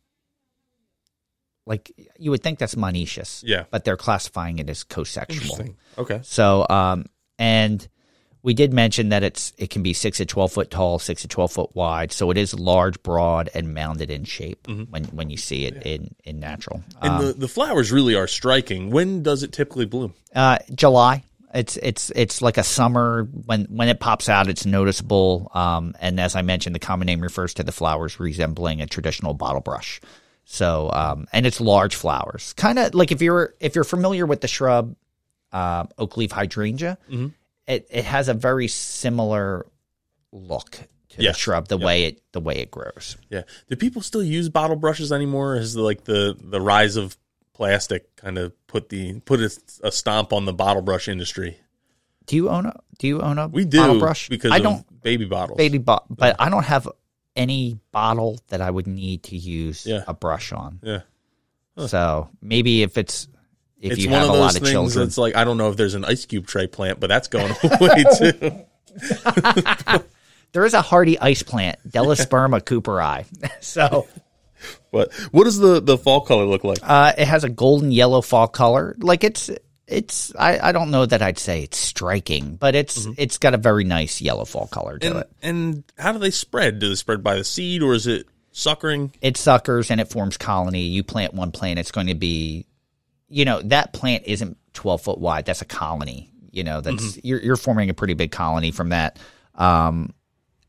like 1.66 1.92
you 2.18 2.30
would 2.30 2.42
think 2.42 2.58
that's 2.58 2.74
monoecious, 2.74 3.42
Yeah. 3.44 3.64
but 3.70 3.84
they're 3.84 3.96
classifying 3.96 4.58
it 4.58 4.68
as 4.70 4.84
co-sexual. 4.84 5.74
Okay. 5.98 6.20
So, 6.22 6.66
um, 6.68 7.04
and 7.38 7.86
we 8.42 8.54
did 8.54 8.72
mention 8.72 9.08
that 9.10 9.22
it's 9.22 9.52
it 9.58 9.70
can 9.70 9.82
be 9.82 9.92
six 9.92 10.18
to 10.18 10.26
twelve 10.26 10.52
foot 10.52 10.70
tall, 10.70 10.98
six 10.98 11.22
to 11.22 11.28
twelve 11.28 11.52
foot 11.52 11.74
wide. 11.74 12.12
So 12.12 12.30
it 12.30 12.36
is 12.36 12.54
large, 12.58 13.02
broad, 13.02 13.50
and 13.54 13.74
mounded 13.74 14.10
in 14.10 14.24
shape 14.24 14.66
when 14.90 15.04
when 15.06 15.30
you 15.30 15.36
see 15.36 15.64
it 15.66 15.82
in 15.84 16.14
in 16.24 16.38
natural. 16.40 16.82
And 17.02 17.14
Um, 17.14 17.26
the 17.26 17.32
the 17.32 17.48
flowers 17.48 17.90
really 17.92 18.14
are 18.14 18.26
striking. 18.28 18.90
When 18.90 19.22
does 19.22 19.42
it 19.42 19.52
typically 19.52 19.86
bloom? 19.86 20.14
uh, 20.34 20.58
July. 20.74 21.24
It's 21.54 21.78
it's 21.78 22.10
it's 22.14 22.42
like 22.42 22.58
a 22.58 22.62
summer 22.62 23.24
when 23.46 23.64
when 23.64 23.88
it 23.88 24.00
pops 24.00 24.28
out. 24.28 24.48
It's 24.48 24.66
noticeable. 24.66 25.50
Um, 25.54 25.94
and 25.98 26.20
as 26.20 26.36
I 26.36 26.42
mentioned, 26.42 26.74
the 26.74 26.78
common 26.80 27.06
name 27.06 27.20
refers 27.22 27.54
to 27.54 27.62
the 27.62 27.72
flowers 27.72 28.20
resembling 28.20 28.82
a 28.82 28.86
traditional 28.86 29.32
bottle 29.34 29.62
brush. 29.62 30.00
So 30.44 30.90
um, 30.92 31.26
and 31.32 31.46
it's 31.46 31.60
large 31.60 31.94
flowers, 31.94 32.52
kind 32.54 32.78
of 32.78 32.94
like 32.94 33.12
if 33.12 33.22
you're 33.22 33.54
if 33.60 33.74
you're 33.74 33.84
familiar 33.84 34.26
with 34.26 34.42
the 34.42 34.48
shrub 34.48 34.94
uh, 35.52 35.84
oak 35.96 36.16
leaf 36.18 36.32
hydrangea, 36.32 36.98
it 37.68 37.86
it 37.90 38.04
has 38.04 38.28
a 38.28 38.34
very 38.34 38.66
similar 38.66 39.64
look 40.32 40.70
to 41.10 41.22
Yes. 41.22 41.36
the 41.36 41.38
shrub, 41.40 41.68
the 41.68 41.78
Yep. 41.78 41.86
way 41.86 42.04
it 42.04 42.22
the 42.32 42.40
way 42.40 42.56
it 42.56 42.70
grows. 42.72 43.16
Yeah. 43.30 43.42
Do 43.68 43.76
people 43.76 44.02
still 44.02 44.22
use 44.24 44.48
bottle 44.48 44.76
brushes 44.76 45.12
anymore? 45.12 45.54
Is 45.56 45.76
like 45.76 46.02
the 46.04 46.36
the 46.40 46.60
rise 46.60 46.96
of 46.96 47.16
plastic 47.54 48.14
kind 48.16 48.38
of 48.38 48.52
put 48.66 48.88
the 48.88 49.20
put 49.20 49.40
a, 49.40 49.50
a 49.84 49.92
stomp 49.92 50.32
on 50.32 50.44
the 50.44 50.52
bottle 50.52 50.82
brush 50.82 51.06
industry? 51.08 51.58
Do 52.26 52.36
you 52.36 52.48
own 52.50 52.66
a 52.66 52.74
Do 52.98 53.06
you 53.06 53.20
own 53.20 53.38
a 53.38 53.48
We 53.48 53.64
do 53.64 53.78
bottle 53.78 53.98
brush? 54.00 54.28
because 54.28 54.50
I 54.52 54.58
don't. 54.58 54.84
baby 55.02 55.24
bottles. 55.24 55.56
baby 55.56 55.78
bot, 55.78 56.04
but 56.10 56.36
I 56.38 56.50
don't 56.50 56.64
have 56.64 56.88
any 57.36 57.78
bottle 57.92 58.38
that 58.48 58.60
I 58.60 58.70
would 58.70 58.86
need 58.88 59.22
to 59.24 59.36
use 59.36 59.86
Yeah. 59.86 60.02
a 60.08 60.12
brush 60.14 60.52
on. 60.52 60.80
Yeah. 60.82 61.02
So 61.86 62.28
maybe 62.42 62.82
if 62.82 62.98
it's 62.98 63.28
if 63.80 63.92
it's 63.92 64.02
you 64.02 64.10
one 64.10 64.20
have 64.20 64.28
of 64.28 64.34
a 64.34 64.38
those 64.38 64.40
lot 64.40 64.56
of 64.56 64.62
things 64.62 64.70
children, 64.72 65.04
that's 65.06 65.18
like 65.18 65.36
I 65.36 65.44
don't 65.44 65.56
know 65.58 65.70
if 65.70 65.76
there's 65.76 65.94
an 65.94 66.04
ice 66.04 66.24
cube 66.26 66.46
tray 66.46 66.66
plant, 66.66 67.00
but 67.00 67.06
that's 67.08 67.28
going 67.28 67.52
away 67.62 68.04
too. 68.18 68.64
there 70.52 70.64
is 70.64 70.74
a 70.74 70.82
hardy 70.82 71.18
ice 71.18 71.42
plant, 71.42 71.78
Delosperma 71.88 72.60
cooperi. 72.62 73.24
so 73.62 74.06
But 74.90 75.12
what 75.30 75.44
does 75.44 75.58
the 75.58 75.80
the 75.80 75.98
fall 75.98 76.20
color 76.22 76.44
look 76.44 76.64
like? 76.64 76.78
uh, 76.82 77.12
it 77.16 77.26
has 77.28 77.44
a 77.44 77.48
golden 77.48 77.92
yellow 77.92 78.20
fall 78.20 78.48
color. 78.48 78.96
Like 78.98 79.24
it's 79.24 79.50
it's 79.86 80.34
I, 80.36 80.58
I 80.68 80.72
don't 80.72 80.90
know 80.90 81.06
that 81.06 81.22
I'd 81.22 81.38
say 81.38 81.62
it's 81.62 81.78
striking, 81.78 82.56
but 82.56 82.74
it's 82.74 83.06
it's 83.16 83.38
got 83.38 83.54
a 83.54 83.58
very 83.58 83.84
nice 83.84 84.20
yellow 84.20 84.44
fall 84.44 84.66
color 84.66 84.98
to 84.98 85.06
Mm-hmm. 85.06 85.16
And, 85.16 85.24
it. 85.24 85.30
and 85.42 85.84
how 85.96 86.12
do 86.12 86.18
they 86.18 86.30
spread? 86.30 86.78
Do 86.78 86.88
they 86.88 86.94
spread 86.94 87.22
by 87.22 87.36
the 87.36 87.44
seed 87.44 87.82
or 87.82 87.94
is 87.94 88.06
it 88.06 88.26
suckering? 88.52 89.12
it 89.22 89.36
suckers 89.36 89.90
and 89.90 90.00
it 90.00 90.08
forms 90.08 90.36
colony. 90.36 90.82
You 90.82 91.04
plant 91.04 91.32
one 91.34 91.52
plant, 91.52 91.78
it's 91.78 91.92
going 91.92 92.08
to 92.08 92.14
be, 92.14 92.66
you 93.28 93.44
know, 93.44 93.60
that 93.62 93.92
plant 93.92 94.24
isn't 94.26 94.56
12 94.74 95.02
foot 95.02 95.18
wide. 95.18 95.44
That's 95.46 95.62
a 95.62 95.66
colony. 95.66 96.30
You 96.50 96.64
know, 96.64 96.80
that's 96.80 96.96
Mm-hmm. 97.12 97.20
you're, 97.24 97.40
you're 97.40 97.56
forming 97.56 97.90
a 97.90 97.94
pretty 97.94 98.14
big 98.14 98.32
colony 98.32 98.70
from 98.70 98.88
that. 98.90 99.18
Um, 99.54 100.14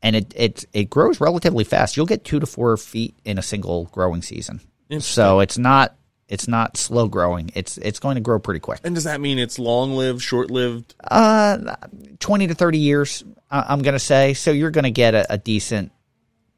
and 0.02 0.16
it, 0.16 0.34
it 0.36 0.66
it 0.74 0.90
grows 0.90 1.20
relatively 1.20 1.64
fast. 1.66 1.98
You'll 1.98 2.06
get 2.06 2.24
two 2.24 2.40
to 2.40 2.46
four 2.46 2.76
feet 2.78 3.18
in 3.26 3.38
a 3.38 3.42
single 3.42 3.86
growing 3.86 4.22
season. 4.22 4.62
So 5.00 5.42
it's 5.42 5.58
not 5.58 5.96
it's 6.30 6.48
not 6.48 6.78
slow 6.78 7.08
growing. 7.10 7.52
It's 7.54 7.78
it's 7.78 8.00
going 8.00 8.16
to 8.16 8.22
grow 8.22 8.40
pretty 8.40 8.60
quick. 8.62 8.80
And 8.84 8.96
does 8.96 9.04
that 9.04 9.20
mean 9.20 9.40
it's 9.40 9.60
long 9.60 9.94
lived, 9.94 10.22
short 10.22 10.50
lived? 10.52 10.96
Uh, 11.04 11.76
twenty 12.20 12.48
to 12.48 12.56
thirty 12.56 12.78
years, 12.78 13.24
I'm 13.52 13.82
going 13.82 13.94
to 13.94 14.00
say. 14.00 14.34
So 14.36 14.52
you're 14.52 14.72
going 14.72 14.84
to 14.86 14.92
get 14.92 15.16
a, 15.16 15.34
a 15.34 15.38
decent 15.38 15.92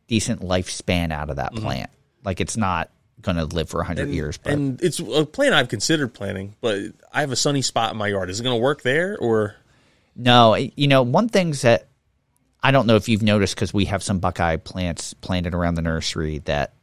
decent 0.08 0.42
lifespan 0.42 1.12
out 1.12 1.30
of 1.32 1.38
that 1.38 1.54
plant. 1.54 1.90
Like 2.24 2.42
it's 2.42 2.58
not 2.58 2.92
going 3.22 3.38
to 3.38 3.46
live 3.46 3.70
for 3.70 3.84
hundred 3.84 4.10
years, 4.10 4.38
but 4.38 4.54
And 4.54 4.82
it's 4.82 5.00
a 5.00 5.26
plan 5.26 5.54
I've 5.54 5.70
considered 5.70 6.14
planning, 6.14 6.56
but 6.62 6.80
I 7.14 7.22
have 7.22 7.32
a 7.32 7.36
sunny 7.36 7.62
spot 7.62 7.92
in 7.92 7.98
my 7.98 8.08
yard. 8.08 8.30
Is 8.30 8.40
it 8.40 8.44
going 8.44 8.56
to 8.56 8.62
work 8.62 8.82
there 8.82 9.18
or? 9.18 9.56
No, 10.16 10.56
you 10.56 10.88
know, 10.88 11.04
one 11.04 11.30
things 11.30 11.62
that 11.62 11.88
I 12.64 12.72
don't 12.72 12.86
know 12.86 12.96
if 12.96 13.10
you've 13.10 13.24
noticed 13.24 13.56
because 13.56 13.74
we 13.74 13.86
have 13.86 14.04
some 14.04 14.20
Buckeye 14.20 14.58
plants 14.58 15.14
planted 15.14 15.54
around 15.54 15.76
the 15.76 15.82
nursery 15.82 16.40
that 16.40 16.74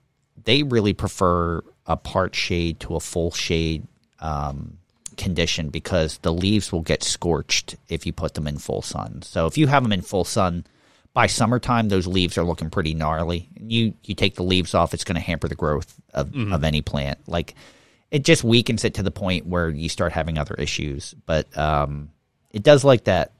they 0.44 0.62
really 0.62 0.94
prefer 0.94 1.62
a 1.86 1.96
part 1.96 2.34
shade 2.34 2.80
to 2.80 2.96
a 2.96 3.00
full 3.00 3.30
shade 3.30 3.86
um, 4.20 4.78
condition 5.16 5.68
because 5.68 6.18
the 6.18 6.32
leaves 6.32 6.72
will 6.72 6.80
get 6.80 7.02
scorched 7.02 7.76
if 7.88 8.06
you 8.06 8.12
put 8.12 8.34
them 8.34 8.46
in 8.46 8.58
full 8.58 8.82
sun. 8.82 9.22
So 9.22 9.46
if 9.46 9.58
you 9.58 9.66
have 9.66 9.82
them 9.82 9.92
in 9.92 10.02
full 10.02 10.24
sun 10.24 10.64
by 11.18 11.26
summertime, 11.26 11.88
those 11.88 12.06
leaves 12.06 12.38
are 12.38 12.44
looking 12.44 12.70
pretty 12.70 12.94
gnarly. 12.94 13.48
You 13.58 13.92
you 14.04 14.14
take 14.14 14.36
the 14.36 14.44
leaves 14.44 14.72
off, 14.72 14.94
it's 14.94 15.02
going 15.02 15.16
to 15.16 15.20
hamper 15.20 15.48
the 15.48 15.56
growth 15.56 15.92
of, 16.14 16.32
of 16.52 16.62
any 16.62 16.80
plant. 16.80 17.18
Like 17.26 17.56
it 18.12 18.22
just 18.24 18.44
weakens 18.44 18.84
it 18.84 18.94
to 18.94 19.02
the 19.02 19.10
point 19.10 19.44
where 19.44 19.68
you 19.68 19.88
start 19.88 20.12
having 20.12 20.38
other 20.38 20.54
issues. 20.54 21.16
But 21.26 21.58
um, 21.58 22.10
it 22.52 22.62
does 22.62 22.84
like 22.84 23.02
that 23.06 23.32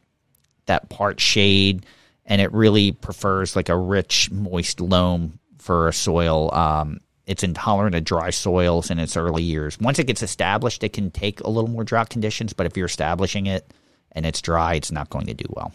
that 0.67 0.89
part 0.89 1.21
shade, 1.21 1.87
and 2.27 2.41
it 2.41 2.53
really 2.53 2.91
prefers 2.91 3.55
like 3.55 3.69
a 3.69 3.77
rich, 3.79 4.29
moist 4.33 4.81
loam 4.81 5.39
for 5.59 5.87
a 5.87 5.93
soil. 5.93 6.53
Um, 6.53 6.99
it's 7.27 7.45
intolerant 7.45 7.95
of 7.95 8.03
dry 8.03 8.31
soils 8.31 8.91
in 8.91 8.99
its 8.99 9.17
early 9.17 9.45
years. 9.45 9.79
Once 9.79 10.01
it 10.01 10.09
gets 10.09 10.25
established, 10.25 10.83
it 10.83 10.95
can 10.95 11.13
take 11.13 11.43
a 11.43 11.49
little 11.49 11.71
more 11.71 11.85
drought 11.85 12.11
conditions. 12.11 12.55
But 12.55 12.67
if 12.67 12.77
you're 12.77 12.87
establishing 12.87 13.47
it 13.47 13.73
and 14.11 14.27
it's 14.27 14.43
dry, 14.43 14.75
it's 14.75 14.91
not 14.91 15.11
going 15.11 15.27
to 15.27 15.35
do 15.35 15.47
well. 15.51 15.73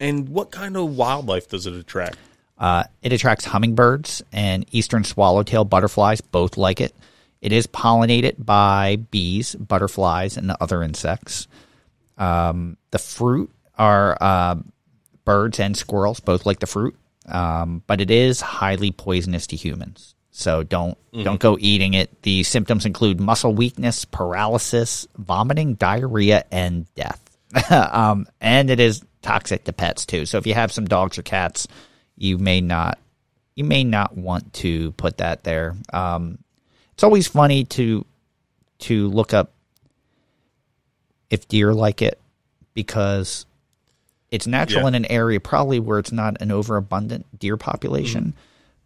And 0.00 0.28
what 0.28 0.50
kind 0.50 0.76
of 0.76 0.96
wildlife 0.96 1.48
does 1.48 1.66
it 1.66 1.74
attract? 1.74 2.16
Uh, 2.58 2.84
it 3.02 3.12
attracts 3.12 3.44
hummingbirds 3.44 4.22
and 4.32 4.66
eastern 4.72 5.04
swallowtail 5.04 5.64
butterflies. 5.64 6.20
Both 6.20 6.56
like 6.56 6.80
it. 6.80 6.94
It 7.40 7.52
is 7.52 7.66
pollinated 7.66 8.44
by 8.44 8.96
bees, 8.96 9.54
butterflies, 9.54 10.36
and 10.36 10.50
other 10.60 10.82
insects. 10.82 11.46
Um, 12.16 12.76
the 12.90 12.98
fruit 12.98 13.50
are 13.76 14.18
uh, 14.20 14.56
birds 15.24 15.60
and 15.60 15.76
squirrels. 15.76 16.18
Both 16.18 16.46
like 16.46 16.58
the 16.58 16.66
fruit, 16.66 16.96
um, 17.26 17.82
but 17.86 18.00
it 18.00 18.10
is 18.10 18.40
highly 18.40 18.90
poisonous 18.90 19.46
to 19.48 19.56
humans. 19.56 20.16
So 20.30 20.62
don't 20.62 20.96
don't 21.24 21.40
go 21.40 21.56
eating 21.60 21.94
it. 21.94 22.22
The 22.22 22.44
symptoms 22.44 22.86
include 22.86 23.20
muscle 23.20 23.52
weakness, 23.52 24.04
paralysis, 24.04 25.06
vomiting, 25.16 25.74
diarrhea, 25.74 26.44
and 26.52 26.92
death. 26.94 27.20
um, 27.70 28.26
and 28.40 28.70
it 28.70 28.78
is 28.78 29.02
toxic 29.22 29.64
to 29.64 29.72
pets 29.72 30.06
too. 30.06 30.26
So 30.26 30.38
if 30.38 30.46
you 30.46 30.54
have 30.54 30.72
some 30.72 30.86
dogs 30.86 31.18
or 31.18 31.22
cats, 31.22 31.66
you 32.16 32.38
may 32.38 32.60
not 32.60 32.98
you 33.54 33.64
may 33.64 33.82
not 33.84 34.16
want 34.16 34.52
to 34.54 34.92
put 34.92 35.18
that 35.18 35.42
there. 35.44 35.74
Um, 35.92 36.38
it's 36.92 37.02
always 37.04 37.26
funny 37.26 37.64
to 37.64 38.04
to 38.80 39.08
look 39.08 39.34
up 39.34 39.52
if 41.30 41.48
deer 41.48 41.74
like 41.74 42.00
it 42.02 42.20
because 42.74 43.46
it's 44.30 44.46
natural 44.46 44.82
Yeah. 44.82 44.88
in 44.88 44.94
an 44.94 45.04
area 45.06 45.40
probably 45.40 45.80
where 45.80 45.98
it's 45.98 46.12
not 46.12 46.40
an 46.40 46.50
overabundant 46.52 47.26
deer 47.38 47.56
population, 47.56 48.34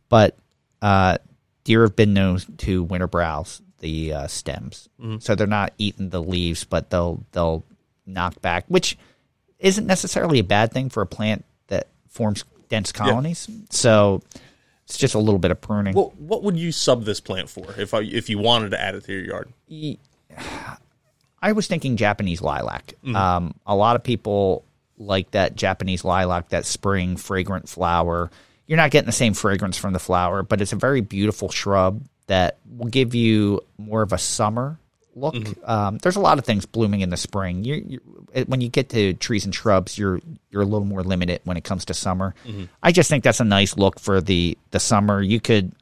but 0.08 0.36
uh, 0.80 1.18
deer 1.64 1.82
have 1.82 1.94
been 1.96 2.14
known 2.14 2.38
to 2.58 2.82
winter 2.84 3.06
browse 3.06 3.60
the 3.80 4.12
uh, 4.12 4.26
stems, 4.28 4.88
so 5.18 5.34
they're 5.34 5.46
not 5.46 5.72
eating 5.78 6.10
the 6.10 6.22
leaves, 6.22 6.64
but 6.64 6.90
they'll 6.90 7.24
they'll 7.32 7.64
knock 8.06 8.40
back, 8.40 8.64
which 8.68 8.96
isn't 9.62 9.86
necessarily 9.86 10.40
a 10.40 10.44
bad 10.44 10.72
thing 10.72 10.90
for 10.90 11.02
a 11.02 11.06
plant 11.06 11.44
that 11.68 11.88
forms 12.08 12.44
dense 12.68 12.92
colonies. 12.92 13.48
So 13.70 14.22
it's 14.84 14.98
just 14.98 15.14
a 15.14 15.18
little 15.18 15.38
bit 15.38 15.50
of 15.50 15.60
pruning. 15.60 15.94
What 15.94 16.16
what 16.16 16.42
would 16.42 16.58
you 16.58 16.72
sub 16.72 17.04
this 17.04 17.20
plant 17.20 17.48
for 17.48 17.72
if 17.78 17.94
I, 17.94 18.00
if 18.00 18.28
you 18.28 18.38
wanted 18.38 18.72
to 18.72 18.80
add 18.80 18.94
it 18.94 19.04
to 19.04 19.12
your 19.12 19.24
yard? 19.24 19.52
I 21.40 21.52
was 21.52 21.66
thinking 21.66 21.96
Japanese 21.96 22.42
lilac. 22.42 22.94
Um, 23.14 23.54
a 23.66 23.74
lot 23.74 23.96
of 23.96 24.02
people 24.02 24.64
like 24.98 25.30
that 25.32 25.56
Japanese 25.56 26.04
lilac, 26.04 26.50
that 26.50 26.66
spring 26.66 27.16
fragrant 27.16 27.68
flower. 27.68 28.30
You're 28.66 28.76
not 28.76 28.90
getting 28.90 29.06
the 29.06 29.12
same 29.12 29.34
fragrance 29.34 29.76
from 29.76 29.92
the 29.92 29.98
flower, 29.98 30.42
but 30.42 30.60
it's 30.60 30.72
a 30.72 30.76
very 30.76 31.00
beautiful 31.00 31.50
shrub 31.50 32.02
that 32.26 32.58
will 32.78 32.86
give 32.86 33.14
you 33.14 33.60
more 33.76 34.02
of 34.02 34.12
a 34.12 34.18
summer 34.18 34.78
look. 35.14 35.34
Um, 35.68 35.98
there's 35.98 36.16
a 36.16 36.20
lot 36.20 36.38
of 36.38 36.44
things 36.44 36.66
blooming 36.66 37.00
in 37.00 37.10
the 37.10 37.16
spring. 37.16 37.64
You, 37.64 37.74
you, 37.86 38.00
when 38.46 38.60
you 38.60 38.68
get 38.68 38.88
to 38.90 39.14
trees 39.14 39.44
and 39.44 39.54
shrubs, 39.54 39.98
you're 39.98 40.20
you're 40.50 40.62
a 40.62 40.66
little 40.66 40.86
more 40.86 41.02
limited 41.02 41.40
when 41.44 41.56
it 41.56 41.64
comes 41.64 41.84
to 41.86 41.94
summer. 41.94 42.34
I 42.82 42.92
just 42.92 43.10
think 43.10 43.24
that's 43.24 43.40
a 43.40 43.44
nice 43.44 43.76
look 43.76 44.00
for 44.00 44.20
the 44.20 44.56
the 44.70 44.80
summer. 44.80 45.20
You 45.22 45.40
could 45.40 45.72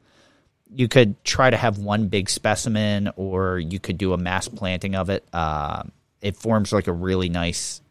you 0.73 0.87
could 0.87 1.21
try 1.23 1.49
to 1.49 1.57
have 1.57 1.77
one 1.77 2.07
big 2.07 2.29
specimen 2.29 3.11
or 3.15 3.59
you 3.59 3.79
could 3.79 3.97
do 3.97 4.13
a 4.13 4.17
mass 4.17 4.47
planting 4.47 4.95
of 4.95 5.09
it. 5.09 5.25
Uh, 5.33 5.83
it 6.21 6.37
forms 6.37 6.71
like 6.71 6.87
a 6.87 6.93
really 6.93 7.29
nice 7.29 7.81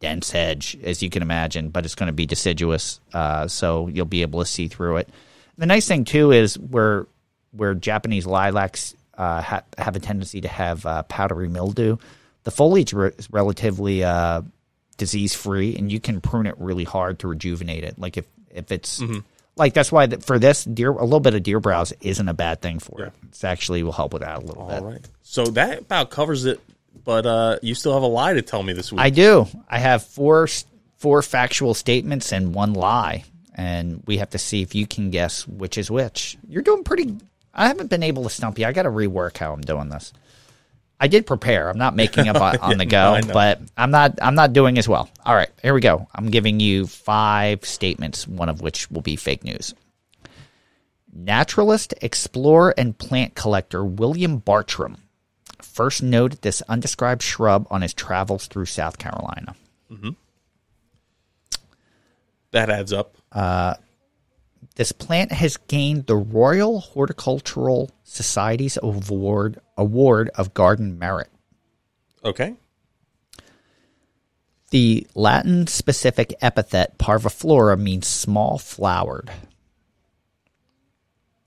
dense 0.00 0.30
hedge, 0.30 0.76
as 0.82 1.02
you 1.02 1.10
can 1.10 1.22
imagine, 1.22 1.70
but 1.70 1.84
it's 1.84 1.94
going 1.94 2.08
to 2.08 2.12
be 2.12 2.26
deciduous, 2.26 3.00
uh, 3.12 3.46
so 3.46 3.88
you'll 3.88 4.04
be 4.04 4.22
able 4.22 4.40
to 4.40 4.46
see 4.46 4.68
through 4.68 4.96
it. 4.98 5.08
The 5.56 5.66
nice 5.66 5.86
thing 5.86 6.04
too 6.04 6.32
is 6.32 6.58
where 6.58 7.06
where 7.52 7.74
Japanese 7.74 8.26
lilacs 8.26 8.96
uh, 9.16 9.40
ha- 9.42 9.62
have 9.78 9.96
a 9.96 10.00
tendency 10.00 10.40
to 10.42 10.48
have 10.48 10.84
uh, 10.86 11.02
powdery 11.04 11.48
mildew, 11.48 11.96
the 12.44 12.50
foliage 12.50 12.92
re- 12.92 13.12
is 13.16 13.30
relatively 13.30 14.04
uh, 14.04 14.42
disease 14.96 15.34
free, 15.34 15.76
and 15.76 15.90
you 15.90 16.00
can 16.00 16.20
prune 16.20 16.46
it 16.46 16.54
really 16.58 16.84
hard 16.84 17.18
to 17.20 17.28
rejuvenate 17.28 17.84
it. 17.84 17.98
Like 17.98 18.16
if 18.16 18.26
if 18.50 18.70
it's 18.70 19.02
like 19.56 19.74
that's 19.74 19.90
why 19.92 20.06
for 20.08 20.38
this 20.38 20.64
deer 20.64 20.90
a 20.90 21.04
little 21.04 21.20
bit 21.20 21.34
of 21.34 21.42
deer 21.42 21.60
browse 21.60 21.92
isn't 22.00 22.28
a 22.28 22.34
bad 22.34 22.60
thing 22.60 22.78
for 22.78 23.04
it. 23.04 23.12
It's 23.28 23.44
actually 23.44 23.82
will 23.82 23.92
help 23.92 24.12
with 24.12 24.22
that 24.22 24.38
a 24.42 24.44
little 24.44 24.66
bit. 24.66 24.78
All 24.80 24.84
right. 24.90 25.08
So 25.22 25.44
that 25.46 25.80
about 25.80 26.10
covers 26.10 26.44
it. 26.44 26.60
But 27.04 27.26
uh, 27.26 27.58
you 27.60 27.74
still 27.74 27.92
have 27.92 28.02
a 28.02 28.06
lie 28.06 28.32
to 28.34 28.42
tell 28.42 28.62
me 28.62 28.72
this 28.72 28.90
week. 28.92 29.00
I 29.00 29.10
do. 29.10 29.46
I 29.68 29.78
have 29.78 30.04
four 30.04 30.48
four 30.96 31.20
factual 31.22 31.74
statements 31.74 32.32
and 32.32 32.54
one 32.54 32.72
lie, 32.72 33.24
and 33.54 34.02
we 34.06 34.18
have 34.18 34.30
to 34.30 34.38
see 34.38 34.62
if 34.62 34.74
you 34.74 34.86
can 34.86 35.10
guess 35.10 35.46
which 35.46 35.76
is 35.76 35.90
which. 35.90 36.38
You're 36.48 36.62
doing 36.62 36.82
pretty. 36.84 37.16
I 37.54 37.68
haven't 37.68 37.88
been 37.88 38.02
able 38.02 38.24
to 38.24 38.30
stump 38.30 38.58
you. 38.58 38.66
I 38.66 38.72
got 38.72 38.82
to 38.82 38.90
rework 38.90 39.36
how 39.38 39.52
I'm 39.52 39.60
doing 39.60 39.88
this. 39.88 40.12
I 41.00 41.08
did 41.08 41.26
prepare. 41.26 41.68
I'm 41.68 41.78
not 41.78 41.94
making 41.94 42.28
up 42.28 42.36
on, 42.40 42.56
on 42.58 42.78
the 42.78 42.86
go, 42.86 43.18
know. 43.18 43.32
but 43.32 43.60
I'm 43.76 43.90
not. 43.90 44.18
I'm 44.22 44.34
not 44.34 44.52
doing 44.52 44.78
as 44.78 44.88
well. 44.88 45.08
All 45.24 45.34
right, 45.34 45.50
here 45.62 45.74
we 45.74 45.80
go. 45.80 46.08
I'm 46.14 46.30
giving 46.30 46.60
you 46.60 46.86
five 46.86 47.64
statements, 47.64 48.26
one 48.26 48.48
of 48.48 48.60
which 48.60 48.90
will 48.90 49.02
be 49.02 49.16
fake 49.16 49.44
news. 49.44 49.74
Naturalist, 51.12 51.94
explorer, 52.00 52.74
and 52.76 52.96
plant 52.96 53.34
collector 53.34 53.84
William 53.84 54.38
Bartram 54.38 54.96
first 55.62 56.02
noted 56.02 56.42
this 56.42 56.62
undescribed 56.68 57.22
shrub 57.22 57.66
on 57.70 57.82
his 57.82 57.94
travels 57.94 58.46
through 58.46 58.66
South 58.66 58.98
Carolina. 58.98 59.54
Mm-hmm. 59.90 60.10
that 62.52 62.70
adds 62.70 62.92
up. 62.92 63.16
Uh, 63.30 63.74
This 64.76 64.92
plant 64.92 65.32
has 65.32 65.56
gained 65.56 66.06
the 66.06 66.16
Royal 66.16 66.80
Horticultural 66.80 67.90
Society's 68.02 68.78
award 68.82 69.60
award 69.76 70.30
of 70.34 70.54
garden 70.54 70.98
merit. 70.98 71.28
Okay. 72.24 72.54
The 74.70 75.06
Latin 75.14 75.66
specific 75.66 76.34
epithet 76.40 76.98
parviflora 76.98 77.78
means 77.78 78.06
small 78.06 78.58
flowered. 78.58 79.30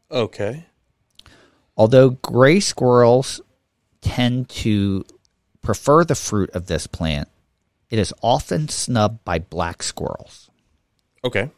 Okay. 0.09 0.65
Although 1.75 2.11
gray 2.11 2.59
squirrels 2.59 3.41
tend 4.01 4.49
to 4.49 5.03
prefer 5.61 6.05
the 6.05 6.15
fruit 6.15 6.49
of 6.51 6.67
this 6.67 6.87
plant, 6.87 7.27
it 7.89 7.99
is 7.99 8.13
often 8.21 8.69
snubbed 8.69 9.25
by 9.25 9.39
black 9.39 9.83
squirrels. 9.83 10.49
Okay. 11.23 11.51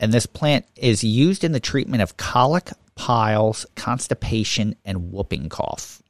And 0.00 0.12
this 0.12 0.26
plant 0.26 0.64
is 0.76 1.04
used 1.04 1.44
in 1.44 1.52
the 1.52 1.60
treatment 1.60 2.02
of 2.02 2.16
colic, 2.16 2.70
piles, 2.96 3.66
constipation, 3.76 4.74
and 4.84 5.12
whooping 5.12 5.48
cough. 5.50 6.02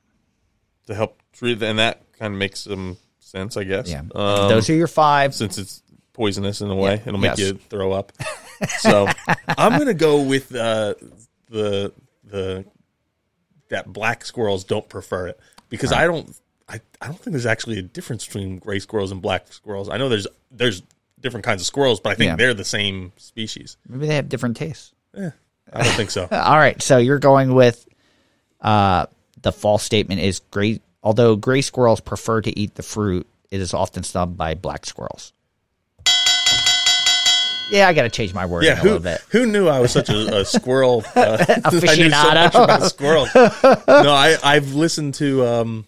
To 0.87 0.95
help 0.95 1.21
treat, 1.33 1.63
and 1.63 1.79
that 1.79 2.01
kind 2.19 2.33
of 2.33 2.39
makes 2.39 2.61
some 2.61 2.97
sense, 3.19 3.57
I 3.57 3.65
guess. 3.65 3.91
Yeah. 3.91 4.01
Um, 4.15 4.49
Those 4.49 4.71
are 4.71 4.75
your 4.75 4.87
five. 4.87 5.35
since 5.35 5.59
it's 5.59 5.83
poisonous 6.13 6.61
in 6.61 6.71
a 6.71 6.75
way, 6.75 6.95
Yeah, 6.97 7.03
it'll 7.07 7.19
make 7.21 7.37
yes. 7.37 7.41
you 7.41 7.55
throw 7.69 7.93
up. 7.93 8.13
so 8.79 9.09
I'm 9.49 9.79
gonna 9.79 9.95
go 9.95 10.23
with 10.23 10.55
uh, 10.55 10.95
the 11.49 11.93
the 12.25 12.65
that 13.69 13.93
black 13.93 14.25
squirrels 14.25 14.65
don't 14.65 14.89
prefer 14.89 15.29
it 15.29 15.41
because 15.69 15.93
I 15.93 16.07
don't 16.07 16.35
I, 16.69 16.81
I 17.01 17.07
don't 17.07 17.19
think 17.19 17.33
there's 17.33 17.47
actually 17.47 17.79
a 17.79 17.83
difference 17.83 18.25
between 18.27 18.59
gray 18.59 18.79
squirrels 18.79 19.11
and 19.13 19.21
black 19.21 19.53
squirrels. 19.53 19.89
I 19.89 19.97
know 19.97 20.09
there's 20.09 20.27
there's 20.51 20.83
different 21.21 21.45
kinds 21.45 21.61
of 21.63 21.67
squirrels, 21.67 22.01
but 22.01 22.11
I 22.11 22.15
think 22.15 22.29
Yeah. 22.29 22.37
they're 22.37 22.55
the 22.55 22.65
same 22.65 23.13
species. 23.17 23.77
Maybe 23.89 24.07
they 24.07 24.15
have 24.17 24.29
different 24.29 24.57
tastes. 24.57 24.93
Yeah. 25.17 25.31
I 25.73 25.83
don't 25.85 25.93
think 25.95 26.11
so. 26.11 26.27
All 26.33 26.57
right, 26.59 26.81
so 26.83 26.99
you're 26.99 27.19
going 27.19 27.55
with 27.55 27.87
uh, 28.61 29.07
the 29.43 29.53
false 29.53 29.83
statement 29.83 30.21
is 30.21 30.41
gray. 30.51 30.81
Although 31.03 31.37
gray 31.37 31.63
squirrels 31.63 32.01
prefer 32.01 32.41
to 32.43 32.59
eat 32.59 32.75
the 32.75 32.83
fruit, 32.83 33.27
it 33.51 33.61
is 33.61 33.73
often 33.73 34.03
snubbed 34.03 34.37
by 34.37 34.55
black 34.55 34.85
squirrels. 34.87 35.33
Yeah, 37.71 37.87
I 37.87 37.93
got 37.93 38.03
to 38.03 38.09
change 38.09 38.35
my 38.35 38.47
word 38.47 38.65
Yeah, 38.65 38.73
a 38.73 38.77
who, 38.77 38.83
little 38.83 38.99
bit. 38.99 39.21
who 39.31 39.47
knew 39.47 39.69
I 39.69 39.79
was 39.79 39.93
such 39.93 40.09
a, 40.11 40.41
a 40.41 40.45
squirrel? 40.45 41.05
Uh, 41.15 41.45
I 41.65 41.97
knew 41.97 42.11
so 42.11 42.89
squirrels. 42.89 43.29
No, 43.35 44.11
I, 44.13 44.37
I've 44.43 44.75
listened 44.75 45.15
to 45.15 45.47
um, 45.47 45.87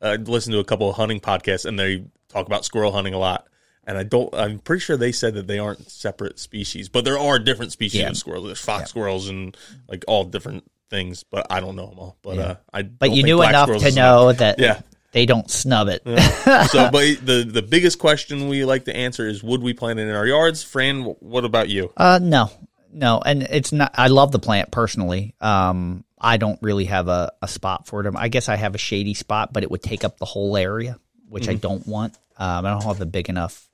uh, 0.00 0.18
listened 0.20 0.52
to 0.54 0.60
a 0.60 0.64
couple 0.64 0.88
of 0.88 0.94
hunting 0.96 1.18
podcasts, 1.18 1.64
and 1.66 1.78
they 1.78 2.04
talk 2.28 2.46
about 2.46 2.64
squirrel 2.64 2.92
hunting 2.92 3.12
a 3.14 3.18
lot. 3.18 3.46
And 3.86 3.96
I 3.96 4.02
don't. 4.02 4.34
I'm 4.34 4.58
pretty 4.58 4.80
sure 4.80 4.96
they 4.96 5.12
said 5.12 5.34
that 5.34 5.46
they 5.46 5.58
aren't 5.58 5.90
separate 5.90 6.38
species, 6.38 6.88
but 6.88 7.04
there 7.04 7.18
are 7.18 7.38
different 7.38 7.72
species 7.72 8.00
Yeah. 8.00 8.08
of 8.10 8.16
squirrels. 8.16 8.46
There's 8.46 8.60
fox 8.60 8.90
squirrels 8.90 9.28
and 9.28 9.56
like 9.88 10.04
all 10.08 10.24
different 10.24 10.64
things, 10.90 11.22
but 11.24 11.46
I 11.50 11.60
don't 11.60 11.76
know 11.76 11.86
them 11.88 11.98
all. 11.98 12.16
But 12.22 12.38
uh, 12.38 12.54
I 12.72 12.82
But 12.82 13.12
you 13.12 13.22
knew 13.22 13.42
enough 13.42 13.68
to 13.78 13.90
know 13.92 14.32
that 14.32 14.58
Yeah. 14.58 14.80
they 15.12 15.26
don't 15.26 15.50
snub 15.50 15.88
it. 15.88 16.02
so, 16.70 16.90
but 16.90 17.24
the 17.24 17.48
the 17.50 17.62
biggest 17.62 17.98
question 17.98 18.48
we 18.48 18.64
like 18.64 18.84
to 18.86 18.94
answer 18.96 19.26
is: 19.28 19.42
Would 19.42 19.62
we 19.62 19.72
plant 19.72 19.98
it 19.98 20.08
in 20.08 20.14
our 20.14 20.26
yards? 20.26 20.62
Fran, 20.62 21.02
what 21.04 21.44
about 21.44 21.68
you? 21.68 21.92
Uh, 21.96 22.18
no, 22.22 22.50
no, 22.92 23.20
and 23.24 23.42
it's 23.42 23.72
not. 23.72 23.92
I 23.96 24.08
love 24.08 24.32
the 24.32 24.38
plant 24.38 24.70
personally. 24.70 25.34
Um, 25.40 26.04
I 26.18 26.38
don't 26.38 26.58
really 26.62 26.86
have 26.86 27.08
a, 27.08 27.32
a 27.42 27.46
spot 27.48 27.86
for 27.86 28.02
them. 28.02 28.16
I 28.16 28.28
guess 28.28 28.48
I 28.48 28.56
have 28.56 28.74
a 28.74 28.78
shady 28.78 29.12
spot, 29.14 29.52
but 29.52 29.62
it 29.62 29.70
would 29.70 29.82
take 29.82 30.02
up 30.02 30.18
the 30.18 30.24
whole 30.24 30.56
area, 30.56 30.98
which 31.28 31.46
I 31.48 31.54
don't 31.54 31.86
want. 31.86 32.16
Um, 32.38 32.64
I 32.66 32.70
don't 32.70 32.84
have 32.84 33.00
a 33.02 33.06
big 33.06 33.28
enough, 33.28 33.68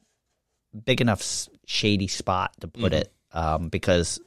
big 0.85 1.01
enough 1.01 1.23
shady 1.67 2.09
spot 2.09 2.53
to 2.61 2.69
put 2.69 2.93
it. 2.93 3.13
Um, 3.33 3.69
because 3.69 4.21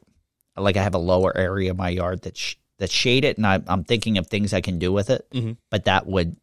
like 0.57 0.77
I 0.77 0.83
have 0.83 0.95
a 0.95 0.99
lower 0.99 1.35
area 1.35 1.71
of 1.71 1.77
my 1.77 1.89
yard 1.89 2.21
that's 2.23 2.39
sh- 2.39 2.55
that's 2.77 2.91
shaded, 2.93 3.37
and 3.37 3.45
I, 3.47 3.61
I'm 3.67 3.83
thinking 3.83 4.17
of 4.17 4.27
things 4.27 4.53
I 4.53 4.61
can 4.61 4.79
do 4.79 4.91
with 4.91 5.09
it, 5.09 5.25
Mhm. 5.31 5.57
but 5.69 5.85
that 5.85 6.07
would 6.07 6.35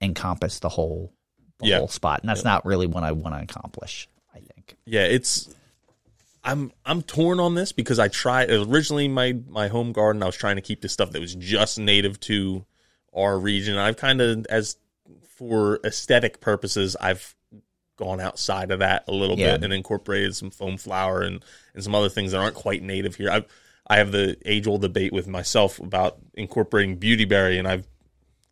encompass 0.00 0.58
the 0.58 0.68
whole, 0.68 1.12
the 1.60 1.68
Yeah. 1.68 1.78
whole 1.78 1.88
spot, 1.88 2.20
and 2.20 2.28
that's 2.28 2.44
not 2.44 2.64
really 2.66 2.86
what 2.86 3.04
I 3.04 3.12
want 3.12 3.34
to 3.36 3.42
accomplish. 3.42 4.08
I 4.34 4.40
think. 4.40 4.76
Yeah, 4.84 5.04
it's. 5.04 5.48
I'm 6.44 6.72
I'm 6.84 7.02
torn 7.02 7.38
on 7.38 7.54
this 7.54 7.70
because 7.72 7.98
I 8.00 8.08
tried 8.08 8.50
originally 8.50 9.06
my 9.06 9.34
my 9.48 9.68
home 9.68 9.92
garden. 9.92 10.22
I 10.22 10.26
was 10.26 10.36
trying 10.36 10.56
to 10.56 10.62
keep 10.62 10.80
the 10.80 10.88
stuff 10.88 11.12
that 11.12 11.20
was 11.20 11.34
just 11.36 11.78
native 11.78 12.18
to 12.20 12.64
our 13.14 13.38
region. 13.38 13.76
I've 13.78 13.96
kind 13.96 14.20
of 14.20 14.44
as 14.46 14.76
for 15.38 15.78
aesthetic 15.84 16.40
purposes, 16.40 16.96
I've 17.00 17.36
gone 17.96 18.20
outside 18.20 18.70
of 18.70 18.78
that 18.80 19.04
a 19.08 19.12
little 19.12 19.38
Yeah. 19.38 19.52
bit 19.52 19.64
and 19.64 19.72
incorporated 19.72 20.34
some 20.34 20.50
foam 20.50 20.76
flower 20.76 21.22
and 21.22 21.44
and 21.74 21.82
some 21.84 21.94
other 21.94 22.08
things 22.08 22.32
that 22.32 22.38
aren't 22.38 22.54
quite 22.54 22.82
native 22.82 23.16
here. 23.16 23.30
I 23.30 23.44
I 23.86 23.96
have 23.98 24.12
the 24.12 24.36
age 24.44 24.66
old 24.66 24.80
debate 24.82 25.12
with 25.12 25.26
myself 25.28 25.78
about 25.78 26.18
incorporating 26.34 26.98
beautyberry, 26.98 27.58
and 27.58 27.66
I 27.68 27.82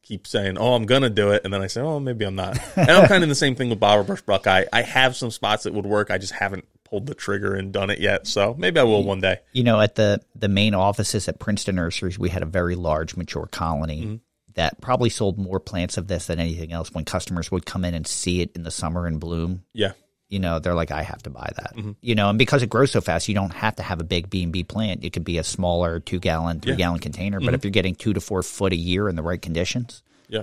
keep 0.03 0.27
saying, 0.27 0.59
"Oh, 0.59 0.75
I'm 0.75 0.85
gonna 0.87 1.09
do 1.11 1.31
it," 1.31 1.43
and 1.45 1.55
then 1.55 1.63
I 1.63 1.67
say, 1.69 1.81
"Oh, 1.81 2.01
maybe 2.01 2.25
I'm 2.25 2.35
not." 2.35 2.59
and 2.77 2.91
I'm 2.91 3.07
kind 3.07 3.19
of 3.19 3.23
in 3.25 3.29
the 3.29 3.35
same 3.35 3.55
thing 3.55 3.71
with 3.71 3.79
Barbara 3.81 4.05
Bush 4.05 4.23
Buckeye. 4.23 4.65
I 4.73 4.83
have 4.83 5.15
some 5.17 5.31
spots 5.31 5.63
that 5.65 5.73
would 5.75 5.87
work. 5.87 6.11
I 6.11 6.19
just 6.19 6.33
haven't 6.35 6.65
pulled 6.85 7.07
the 7.07 7.15
trigger 7.15 7.55
and 7.55 7.73
done 7.73 7.89
it 7.91 8.01
yet. 8.01 8.27
So 8.27 8.55
maybe 8.59 8.81
I 8.81 8.83
will 8.83 9.05
one 9.05 9.21
day. 9.21 9.39
you 9.53 9.63
know, 9.63 9.81
at 9.81 9.95
the 9.95 10.21
the 10.35 10.49
main 10.49 10.75
offices 10.75 11.29
at 11.29 11.39
Princeton 11.39 11.77
Nurseries, 11.77 12.19
we 12.19 12.29
had 12.31 12.43
a 12.43 12.47
very 12.47 12.75
large 12.75 13.17
mature 13.17 13.47
colony 13.47 14.03
Mm-hmm. 14.03 14.15
That 14.54 14.80
probably 14.80 15.11
sold 15.11 15.38
more 15.38 15.61
plants 15.61 15.97
of 15.97 16.09
this 16.09 16.26
than 16.26 16.40
anything 16.40 16.73
else. 16.73 16.92
When 16.92 17.04
customers 17.04 17.50
would 17.50 17.66
come 17.66 17.85
in 17.85 17.95
and 17.95 18.07
see 18.07 18.40
it 18.40 18.52
in 18.54 18.62
the 18.62 18.71
summer 18.71 19.07
in 19.07 19.19
bloom, 19.19 19.64
Yeah, 19.73 19.92
you 20.28 20.38
know, 20.38 20.59
they're 20.59 20.75
like, 20.75 20.90
"I 20.90 21.02
have 21.02 21.23
to 21.25 21.30
buy 21.30 21.50
that." 21.57 21.75
Mm-hmm. 21.76 21.92
You 22.00 22.14
know, 22.14 22.30
and 22.30 22.38
because 22.38 22.62
it 22.62 22.71
grows 22.71 22.92
so 22.92 23.00
fast, 23.00 23.28
you 23.28 23.35
don't 23.35 23.52
have 23.52 23.76
to 23.76 23.83
have 23.83 24.00
a 24.00 24.04
big 24.04 24.30
B 24.30 24.42
and 24.42 24.52
B 24.52 24.62
plant. 24.62 25.04
It 25.04 25.12
could 25.12 25.25
be 25.25 25.38
a 25.38 25.45
smaller 25.45 26.00
two 26.00 26.21
gallon, 26.21 26.61
three 26.61 26.76
gallon 26.76 27.00
container. 27.00 27.38
Mm-hmm. 27.38 27.47
But 27.47 27.54
if 27.54 27.64
you're 27.64 27.73
getting 27.73 27.95
two 27.95 28.12
to 28.12 28.21
four 28.21 28.42
foot 28.42 28.73
a 28.73 28.76
year 28.76 29.09
in 29.09 29.16
the 29.16 29.23
right 29.23 29.40
conditions, 29.40 30.02
yeah. 30.28 30.42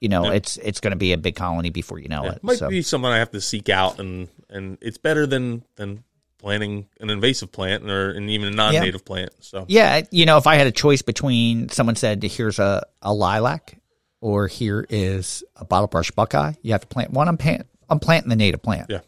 you 0.00 0.08
know, 0.08 0.30
it's 0.30 0.56
it's 0.58 0.80
going 0.80 0.92
to 0.92 0.96
be 0.96 1.12
a 1.12 1.18
big 1.18 1.34
colony 1.34 1.70
before 1.70 1.98
you 1.98 2.08
know 2.08 2.26
it. 2.26 2.42
Might 2.44 2.58
so. 2.58 2.68
be 2.68 2.82
something 2.82 3.10
I 3.10 3.18
have 3.18 3.32
to 3.32 3.40
seek 3.40 3.68
out, 3.68 3.98
and 3.98 4.28
and 4.48 4.78
it's 4.80 4.98
better 4.98 5.26
than 5.26 5.64
than 5.76 6.04
planting 6.38 6.86
an 7.00 7.10
invasive 7.10 7.50
plant 7.52 7.88
or 7.90 8.10
and 8.10 8.28
even 8.30 8.48
a 8.48 8.50
non-native 8.50 9.04
plant. 9.04 9.30
So 9.40 9.64
Yeah, 9.68 10.02
you 10.10 10.26
know, 10.26 10.36
if 10.38 10.46
I 10.46 10.56
had 10.56 10.66
a 10.66 10.72
choice 10.72 11.02
between 11.02 11.68
someone 11.70 11.96
said, 11.96 12.22
"Here's 12.22 12.58
a, 12.58 12.84
a 13.02 13.12
lilac," 13.12 13.78
or 14.20 14.46
"Here 14.48 14.86
is 14.88 15.42
a 15.56 15.64
bottle 15.64 15.86
brush 15.88 16.10
buckeye," 16.10 16.52
you 16.62 16.72
have 16.72 16.82
to 16.82 16.86
plant 16.86 17.12
one. 17.12 17.28
I'm 17.28 17.36
plant, 17.36 17.66
I'm 17.88 17.98
planting 18.00 18.28
the 18.30 18.36
native 18.36 18.62
plant, 18.62 18.86
yeah, 18.90 19.00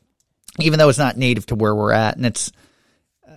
even 0.60 0.78
though 0.78 0.88
it's 0.88 0.98
not 0.98 1.16
native 1.16 1.46
to 1.46 1.54
where 1.54 1.74
we're 1.74 1.92
at, 1.92 2.16
and 2.16 2.24
it's 2.26 2.50
uh, 3.28 3.36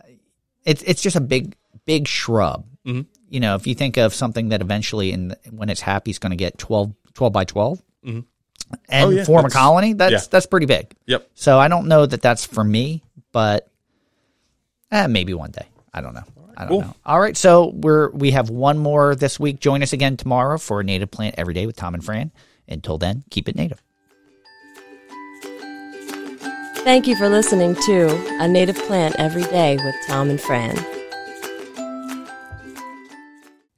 it's 0.63 0.81
it's 0.83 1.01
just 1.01 1.15
a 1.15 1.21
big 1.21 1.55
big 1.85 2.07
shrub. 2.07 2.65
Mhm. 2.85 3.05
You 3.29 3.39
know, 3.41 3.55
if 3.55 3.67
you 3.67 3.75
think 3.75 3.97
of 3.97 4.13
something 4.15 4.49
that 4.49 4.61
eventually, 4.61 5.11
in 5.11 5.35
when 5.51 5.69
it's 5.69 5.81
happy, 5.81 6.09
is 6.11 6.17
going 6.19 6.31
to 6.31 6.35
get 6.35 6.57
12, 6.57 6.93
12 7.13 7.31
by 7.33 7.43
12 7.43 7.79
Mhm. 8.05 8.25
and 8.89 9.05
Oh, 9.05 9.09
yeah, 9.09 9.23
form 9.23 9.45
a 9.45 9.49
colony, 9.49 9.93
that's 9.93 10.11
yeah. 10.11 10.21
that's 10.31 10.45
pretty 10.47 10.65
big. 10.65 10.93
yep. 11.05 11.29
So 11.35 11.59
I 11.59 11.67
don't 11.67 11.87
know 11.87 12.05
that 12.05 12.21
that's 12.21 12.45
for 12.45 12.63
me, 12.63 13.03
but 13.31 13.68
eh, 14.91 15.07
maybe 15.07 15.33
one 15.33 15.51
day. 15.51 15.67
I 15.93 16.01
don't 16.01 16.13
know. 16.13 16.23
I 16.57 16.61
don't 16.63 16.69
cool. 16.69 16.81
know. 16.81 16.95
All 17.05 17.19
right, 17.19 17.37
so 17.37 17.71
we're 17.75 18.09
we 18.09 18.31
have 18.31 18.49
one 18.49 18.77
more 18.77 19.15
this 19.15 19.39
week. 19.39 19.59
Join 19.59 19.81
us 19.81 19.93
again 19.93 20.17
tomorrow 20.17 20.57
for 20.57 20.83
Native 20.83 21.09
Plant 21.09 21.35
Every 21.37 21.53
Day 21.53 21.65
with 21.65 21.77
Tom 21.77 21.93
and 21.93 22.03
Fran. 22.03 22.31
Until 22.67 22.97
then, 22.97 23.23
keep 23.29 23.47
it 23.47 23.55
native. 23.55 23.81
Thank 26.83 27.07
you 27.07 27.15
for 27.15 27.29
listening 27.29 27.75
to 27.85 28.07
A 28.41 28.47
Native 28.47 28.77
Plant 28.87 29.15
Every 29.17 29.43
Day 29.43 29.75
with 29.77 29.95
Tom 30.07 30.29
and 30.29 30.39
Fran. 30.39 30.75